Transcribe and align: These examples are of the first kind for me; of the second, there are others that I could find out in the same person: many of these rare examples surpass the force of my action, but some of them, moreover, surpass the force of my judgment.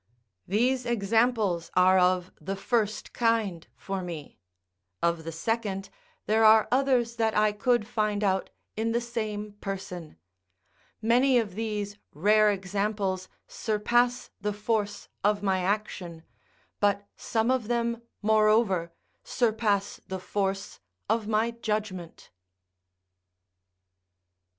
These 0.47 0.87
examples 0.87 1.69
are 1.75 1.99
of 1.99 2.31
the 2.41 2.55
first 2.55 3.13
kind 3.13 3.67
for 3.75 4.01
me; 4.01 4.39
of 4.99 5.23
the 5.25 5.31
second, 5.31 5.91
there 6.25 6.43
are 6.43 6.67
others 6.71 7.17
that 7.17 7.37
I 7.37 7.51
could 7.51 7.85
find 7.87 8.23
out 8.23 8.49
in 8.75 8.93
the 8.93 8.99
same 8.99 9.51
person: 9.61 10.17
many 11.03 11.37
of 11.37 11.53
these 11.53 11.99
rare 12.13 12.49
examples 12.49 13.29
surpass 13.47 14.31
the 14.41 14.53
force 14.53 15.07
of 15.23 15.43
my 15.43 15.59
action, 15.59 16.23
but 16.79 17.05
some 17.15 17.51
of 17.51 17.67
them, 17.67 18.01
moreover, 18.23 18.91
surpass 19.23 20.01
the 20.07 20.19
force 20.19 20.79
of 21.11 21.27
my 21.27 21.51
judgment. 21.51 22.31